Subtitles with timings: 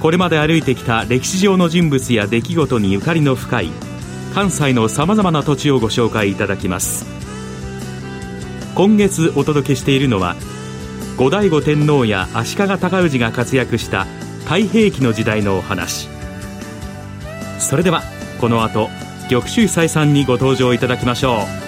[0.00, 3.70] これまで歩いてきた歴史上の人物や出来事にゆかりの深い
[4.32, 7.06] 関西のさまざまな土地をご紹介いただきます。
[8.76, 10.36] 今月お届けしているのは
[11.16, 14.04] 後醍醐天皇や足利尊氏が活躍した
[14.44, 16.08] 太平記の時代のお話。
[17.58, 18.02] それでは
[18.40, 18.88] この後
[19.28, 21.67] 玉州祭さんにご登場いただきましょう。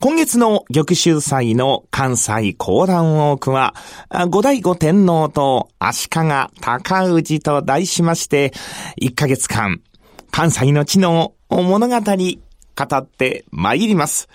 [0.00, 3.74] 今月の玉州祭の関西講談ウォークは、
[4.30, 6.20] 五代五天皇と足利
[6.60, 8.52] 高氏と題しまして、
[9.02, 9.80] 1ヶ月間、
[10.30, 11.96] 関西の地の物語
[12.86, 14.28] 語って参ります。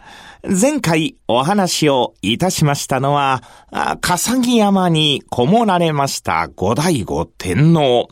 [0.43, 3.41] 前回お話をいたしましたのは、
[4.01, 8.09] 笠木山にこもられました五代五天皇。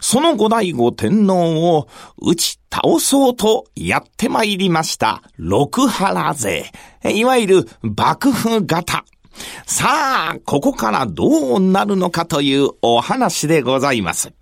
[0.00, 1.88] その五代五天皇を
[2.20, 6.70] 打ち倒そうとやって参りました六原勢。
[7.04, 9.04] いわゆる幕府型。
[9.64, 14.32] さあ、ここからどうなるのかというお話でございます。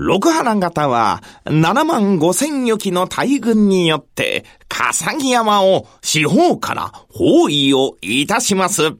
[0.00, 8.92] 六原型は7万5千余機の大軍によって笠木山を四方から包囲をいたします。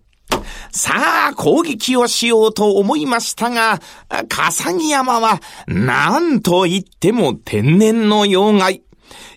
[0.73, 3.81] さあ、攻撃をしようと思いましたが、
[4.29, 8.83] 笠木山は何と言っても天然の妖怪。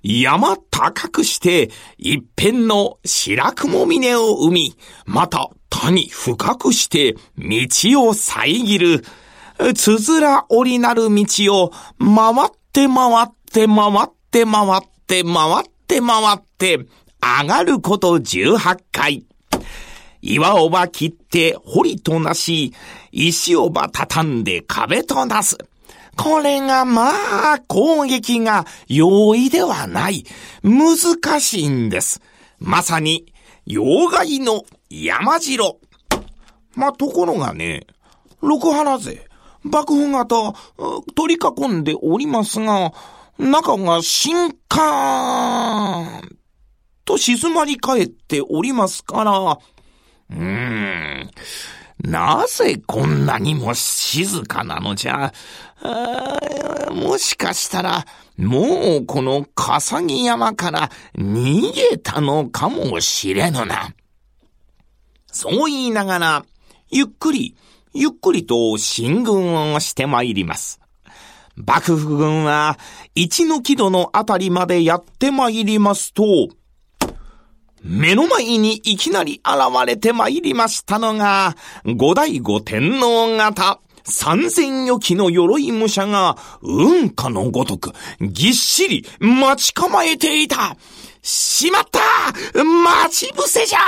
[0.02, 9.06] 山高くして、一辺の白雲峰を生み、また谷深くして道を遮る。
[9.74, 11.26] つづら折りなる道
[11.64, 16.78] を回って回って回って回って回って回って
[17.22, 19.26] 上がること18回。
[20.22, 22.74] 岩をば切って堀となし、
[23.12, 25.58] 石をば畳んで壁となす。
[26.16, 27.10] これがま
[27.54, 30.26] あ攻撃が容易ではない。
[30.64, 32.22] 難しいんです。
[32.60, 33.34] まさに
[33.68, 35.80] 妖怪の山城。
[36.76, 37.88] まあところがね、
[38.42, 39.28] 六原勢、
[39.64, 40.54] 爆風型、
[41.16, 42.94] 取り囲んでおりますが、
[43.38, 46.22] 中が新刊
[47.06, 51.32] と静まり返っておりますから、うーん、
[52.00, 55.34] なぜこんなにも静かなのじゃ。
[56.92, 58.06] もしかしたら、
[58.38, 63.94] もうこの笠木山から逃げたのかもしれぬな。
[65.32, 66.46] そう言いながら、
[66.90, 67.56] ゆっくり
[67.94, 70.80] ゆっくりと進軍をして参ります。
[71.56, 72.78] 幕府軍は
[73.16, 76.24] 一の木戸のあたりまでやって参りますと、
[77.84, 90.78] 目の前にいきなり現れて参りましたのが、五代五天皇方、三千余機の鎧武者が、運河のごとく、ぎっしり待ち構えていた。
[91.24, 92.00] しまった
[92.64, 93.80] 待ち伏せじゃ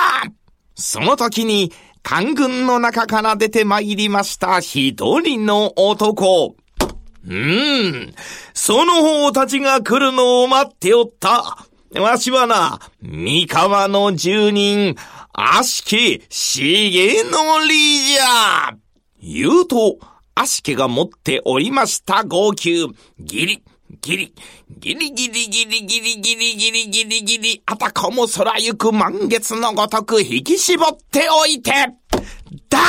[0.76, 1.72] その時に、
[2.04, 6.56] 官軍の中から出て参りました一人の男。
[7.26, 8.14] うーん、
[8.54, 11.66] その方たちが来るのを待っておった。
[11.96, 14.96] わしはな、三河の住人、
[15.32, 18.76] 悪しき重則じゃ。
[19.22, 19.98] 言うと、
[20.36, 23.64] 悪しきが持っておりました号泣、ギリ、
[24.02, 24.34] ギリ、
[24.80, 31.72] ギリギリギリギリギリギリギリギリ、あたかも空行く満月のごとく引き絞っておいて、
[32.70, 32.80] ダ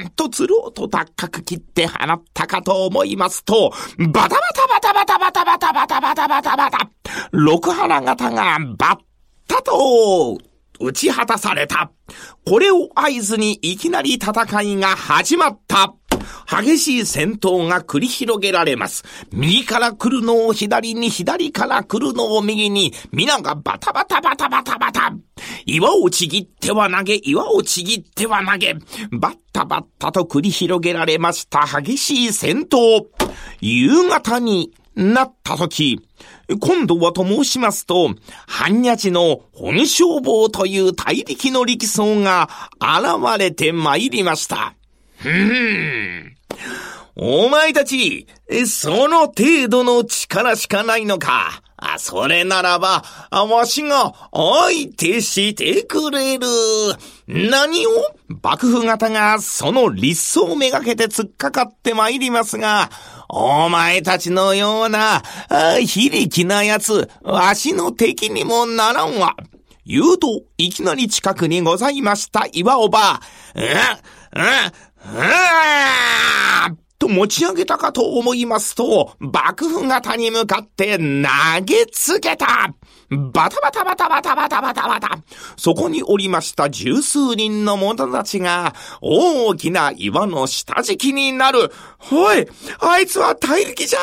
[0.00, 6.90] ーンとつろうと高く切って放ったかと思いますと、バタバタバタバタバタバタバタバタバタバタ、
[7.30, 8.98] 六花型がバッ
[9.46, 10.38] タと、
[10.80, 11.92] 打ち果たされた。
[12.44, 15.94] これを合図にいきなり戦いが始まった。
[16.46, 19.04] 激しい戦闘が繰り広げられます。
[19.32, 25.14] 右から来るのを左に、左から来るのを右に、皆がバタバタバタバタバタ。
[25.66, 28.74] 岩をちぎっては投げ、岩をちぎっては投げ、
[29.10, 33.06] バッタバッタと繰り広げられました激しい戦闘。
[33.60, 36.00] 夕方になった時、
[36.60, 38.14] 今度はと申しますと、
[38.46, 42.48] 半日の本消防という大力の力走が
[42.80, 44.74] 現れて参りました。
[45.22, 46.36] ふーん。
[47.14, 48.26] お前たち、
[48.66, 51.62] その程度の力しかないのか。
[51.76, 56.46] あ、それならば、わしが相手してくれる。
[57.28, 57.90] 何を
[58.42, 62.90] 幕府方がその立走めがけて突っかかって参りますが、
[63.28, 65.22] お前たちのような、
[65.84, 69.36] 非力な奴、わしの敵にもならんわ。
[69.84, 73.20] 言うと、いきなり近くにございました岩おば。
[73.54, 73.68] うん、うん、
[75.04, 82.72] うん、と持ち上げたかと思いますと、幕府方に向かって投げつけた。
[83.10, 85.18] バタバタバタバタバタバタバタ。
[85.56, 91.72] そこにおりました十数人の者たちが、大きな岩の下敷きになる。
[92.10, 92.48] おい
[92.80, 93.98] あいつは大力じゃ。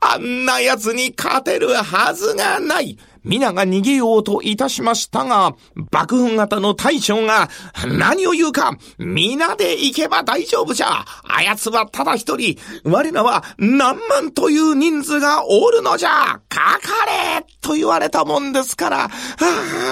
[0.00, 2.96] あんな奴に勝てるはずがない。
[3.26, 5.54] 皆が逃げようといたしましたが、
[5.90, 7.48] 幕府型の大将が、
[7.86, 11.04] 何を言うか、皆で行けば大丈夫じゃ。
[11.24, 16.40] あやつはただ一人、我らは何万という人数がおるのじゃ。
[16.48, 17.04] かか
[17.38, 19.10] れと言われたもんですから、あ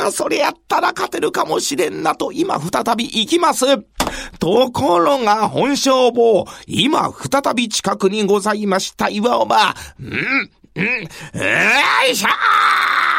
[0.06, 3.66] あ、それやったら勝てるかもしれんなと今再び行きます。
[4.38, 11.08] ところが本消防、今再び近くにございました岩尾は、ん、ん、よ
[12.08, 13.13] いしょー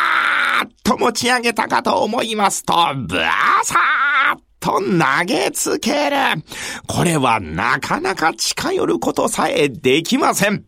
[0.85, 6.15] と持ち上げたかと思いますと、ブワーサーと投げつける。
[6.87, 10.63] これはなかなか近寄ることさえできません。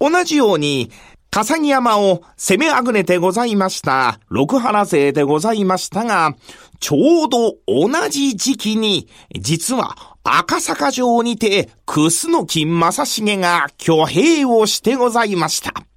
[0.00, 0.90] 同じように、
[1.30, 6.34] 笠木山を攻めあぐねてございました六原勢でございましたが、
[6.80, 9.06] ちょうど同じ時期に、
[9.38, 15.91] 実は赤坂城にて、楠木正成が挙兵をしてございました。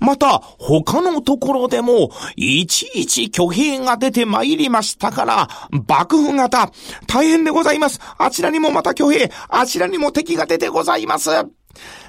[0.00, 5.48] また、他のところでも、いちいち挙兵が出て参りましたから、
[5.88, 6.70] 幕府方、
[7.06, 8.00] 大変でございます。
[8.18, 11.30] あちらにもまた挙兵、あちらにも敵が出てございます。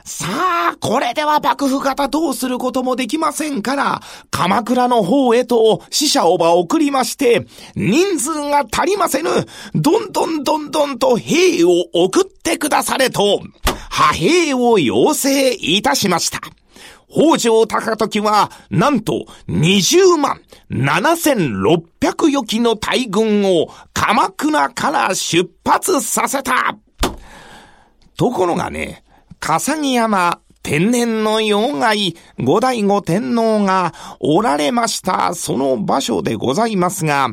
[0.05, 4.01] さあ、これでは幕府方どうすることもできませんから、
[4.31, 9.29] 鎌倉の方へと死者をば送りまして、人数が足りませぬ、
[9.73, 13.39] どんどんどんどんと兵を送ってくだされと、
[13.91, 16.41] 派兵を要請いたしました。
[17.09, 20.41] 北条高時は、なんと20万
[20.71, 21.85] 7600
[22.29, 26.77] 余機の大軍を鎌倉から出発させた。
[28.17, 29.03] ところがね、
[29.39, 35.33] 笠木山天然の妖怪五代五天皇がおられました。
[35.35, 37.29] その場所でございますが、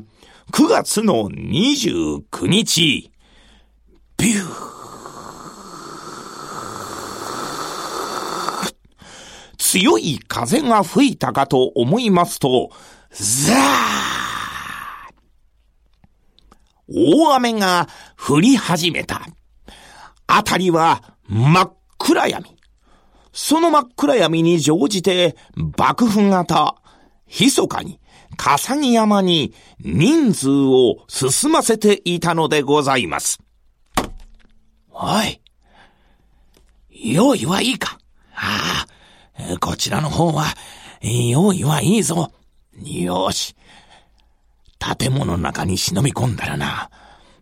[0.53, 3.13] 9月の29日、
[4.19, 4.80] ビュー。
[9.71, 12.71] 強い風が吹いたかと思いますと、
[13.13, 13.57] ザー
[16.89, 17.87] 大雨が
[18.19, 19.23] 降り始めた。
[20.27, 22.57] あたりは真っ暗闇。
[23.33, 25.37] その真っ暗闇に乗じて、
[25.79, 26.75] 幕府型、
[27.29, 28.01] 密かに、
[28.37, 33.39] 笠木山に人数を進ませていたのでございます。
[34.91, 35.41] おい、
[36.91, 38.01] 用意はいいか
[38.35, 39.00] ああ、
[39.61, 40.47] こちらの方は、
[41.03, 42.31] 用意はいいぞ。
[42.83, 43.55] よし。
[44.99, 46.91] 建物の中に忍び込んだらな。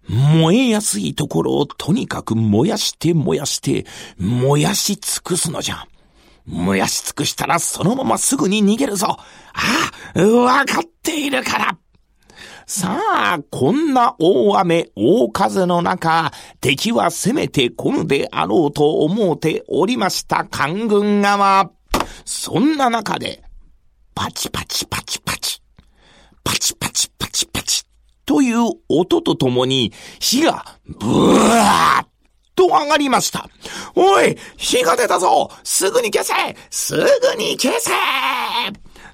[0.08, 3.86] 燃えやすいところをとにかく燃やして燃やして、
[4.18, 5.86] 燃やし尽くすのじゃ。
[6.46, 9.06] 燃やし尽くしたらそのまますぐに逃げるぞ。
[9.08, 9.20] あ
[10.14, 11.78] あ、わかっているから。
[12.66, 21.70] さあ、こんな大雨、大風の中、敵は攻めてこぬであろうと思うておりました官軍側。
[22.24, 23.42] そんな中で、
[24.14, 25.60] パチパチパチパチ、
[26.44, 27.84] パチパチパチパチ、
[28.24, 32.06] という音とともに火がブワーッ
[32.54, 33.48] と上がりました。
[33.94, 35.50] おい火が出たぞ。
[35.64, 36.34] すぐに消せ。
[36.70, 37.02] すぐ
[37.36, 37.90] に消せ。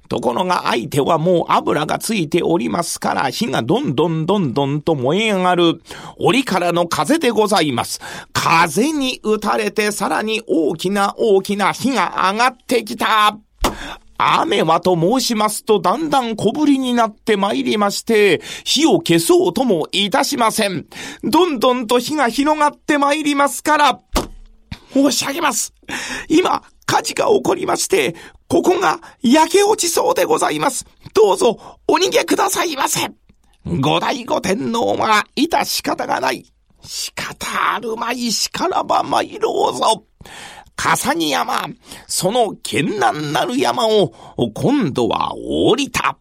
[0.09, 5.83] ところが相手はもう油がついておりますから火がどんどんどんどんと燃え上がる
[6.19, 8.01] 折からの風でございます。
[8.33, 13.39] 風に打たれてさらに大きな大きな火が上がってきた。
[14.17, 20.87] 雨はと申しますと、だんだん小ぶりになってまいりまして、火を消そうともいたしません。
[21.25, 24.01] どんどんと火が広がってまいりますから、
[24.93, 25.75] 申し上げます。
[26.29, 28.15] 今、火事が起こりまして、
[28.49, 30.87] ここが焼け落ちそうでございます。
[31.15, 33.11] どうぞ、お逃げくださいませ。
[33.67, 36.45] 五代五天皇は、いた仕方がない。
[36.83, 40.05] 仕方あるまいしからば参ろうぞ。
[40.77, 41.69] 笠木山、
[42.07, 44.13] その険難なる山を、
[44.55, 46.19] 今度は降りた。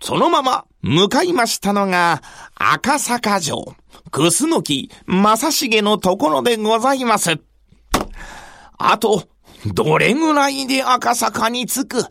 [0.00, 2.22] そのまま向かいましたのが、
[2.56, 3.74] 赤坂城、
[4.10, 7.38] 楠木正成のところでございます。
[8.76, 9.24] あと、
[9.66, 12.04] どれぐらいで赤坂に着く、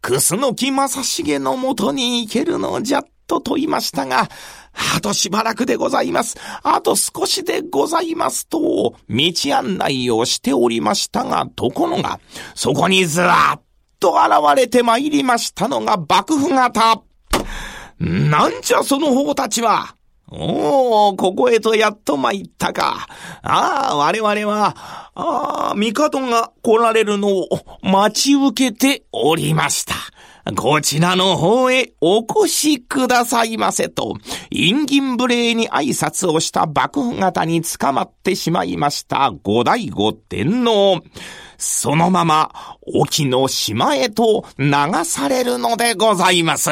[0.00, 4.28] 楠木正成のもとに行けるのじゃ、と問いましたが、
[4.96, 6.36] あとしばらくでございます。
[6.62, 8.58] あと少しでございますと、
[9.08, 12.18] 道案内をしておりましたが、ところが、
[12.54, 13.62] そこにずらっ
[14.00, 17.02] と現れて参りましたのが幕府方。
[17.98, 19.94] なんじゃその方たちは？
[20.30, 23.08] おお、ここへとやっと参ったか。
[23.42, 24.76] ああ、我々は、
[25.14, 27.48] ああ、帝が来られるのを
[27.82, 29.94] 待ち受けておりました。
[30.56, 34.14] こちらの方へお越しくださいませと、
[34.50, 41.02] 陰銀無礼に挨拶をした幕府方に捕まってしまいました五代五天皇。
[41.58, 42.50] そのまま、
[42.94, 44.70] 沖の島へと流
[45.04, 46.70] されるのでございます。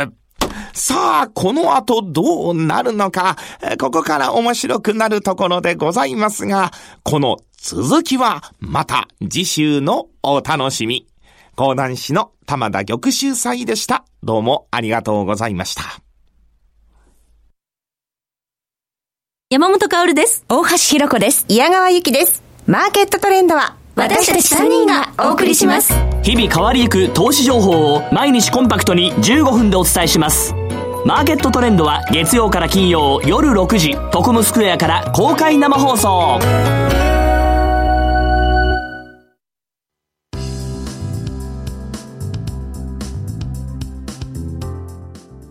[0.73, 3.37] さあ、この後どうなるのか、
[3.81, 6.71] ここから面白くなるところでございますが、
[7.03, 11.07] この続きはまた次週のお楽しみ。
[11.57, 14.05] 講談師の玉田玉秀祭でした。
[14.23, 15.83] どうもありがとうございました。
[19.51, 20.45] 山本薫です。
[20.49, 21.47] 大橋弘子です。
[21.49, 22.43] 矢川ゆきです。
[22.67, 25.93] マーケットトレンドは私たち3人がお送りします。
[26.23, 30.55] 日々変わりゆく投資情報を毎日コンパクトに15分でお伝えします。
[31.05, 36.39] マーケットトレンドは月曜から金曜夜6時、トコムスクエアから公開生放送。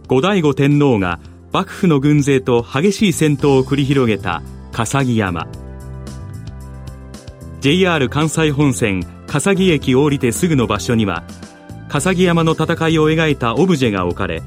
[0.07, 1.19] 後醍醐天皇が
[1.51, 5.49] 幕府の軍勢と激しい戦闘を繰り広げた笠木山
[7.67, 11.25] JR 関西本線笠木駅を降りてすぐの場所には
[11.89, 14.41] 笠木山の戦いを描いたオブジェが置かれ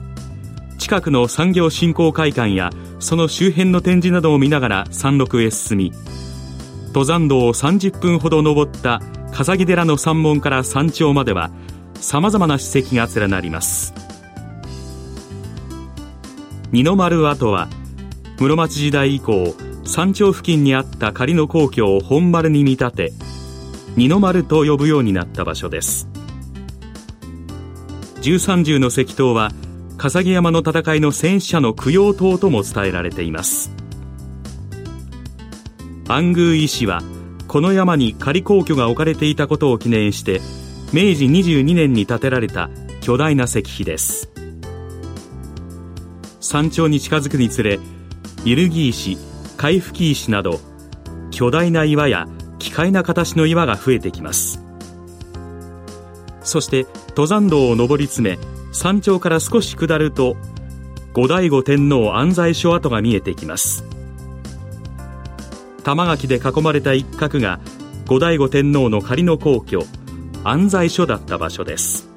[0.79, 5.93] 近くの産業振興会館やその周辺の展示などを見ながら山麓へ進み
[6.87, 9.03] 登山道を30分ほど登った
[9.35, 11.51] 笠木寺の山門から山頂までは
[11.97, 13.93] さまざまな史跡が連なります。
[16.73, 17.69] 二の丸跡は
[18.39, 23.13] 室町時代以降山頂付近にあった仮の皇居を本丸に見立て
[23.97, 26.09] 二の丸と呼ぶようになった場所です。
[28.21, 29.51] 十三重の石塔は
[29.97, 33.71] 笠木山の戦いの戦死者の供養塔とも伝えられています。
[36.09, 37.03] 安宮石は
[37.49, 40.41] この山に仮皇居が置かれていたことを記念して
[40.93, 42.71] 明治22年に建てられた
[43.01, 44.31] 巨大な石碑です。
[46.41, 47.79] 山頂に近づくにつれ
[48.45, 49.17] 揺るぎ石
[49.61, 50.59] 海吹き石など
[51.31, 52.27] 巨大な岩や
[52.59, 54.59] 奇怪な形の岩が増えてきます。
[56.41, 58.39] そして登山道を登り詰め
[58.73, 60.39] 山頂から少し下ると
[61.13, 63.85] 後醍醐天皇安西所跡が見えてきます。
[65.85, 67.61] 玉垣で囲まれた一角が
[68.07, 69.83] 後醍醐天皇の仮の皇居
[70.43, 72.09] 安西所だった場所です。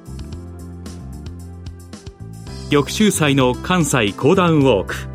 [2.70, 5.13] 翌週祭の関西講談ウォーク。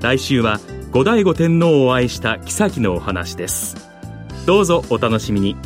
[0.00, 3.76] 来週は後醍醐天皇を愛した妃のお話です。
[4.46, 5.56] どうぞお楽しみに。